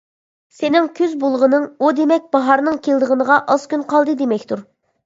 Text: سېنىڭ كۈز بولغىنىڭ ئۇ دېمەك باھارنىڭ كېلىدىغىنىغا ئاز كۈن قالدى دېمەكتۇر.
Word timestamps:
سېنىڭ 0.59 0.87
كۈز 0.99 1.13
بولغىنىڭ 1.25 1.67
ئۇ 1.81 1.91
دېمەك 2.01 2.27
باھارنىڭ 2.37 2.83
كېلىدىغىنىغا 2.89 3.41
ئاز 3.47 3.71
كۈن 3.77 3.87
قالدى 3.95 4.23
دېمەكتۇر. 4.25 4.69